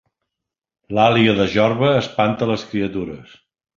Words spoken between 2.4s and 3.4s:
les criatures